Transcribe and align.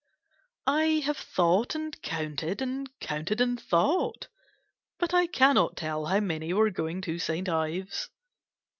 I 0.65 1.03
have 1.05 1.17
thought 1.17 1.75
and 1.75 2.01
counted, 2.01 2.59
and 2.59 2.89
counted 2.99 3.39
and 3.39 3.61
thought, 3.61 4.29
but 4.97 5.13
I 5.13 5.27
cannot 5.27 5.77
tell 5.77 6.07
how 6.07 6.19
many 6.19 6.53
were 6.53 6.71
going 6.71 7.01
to 7.01 7.19
St. 7.19 7.47
Ives. 7.47 8.09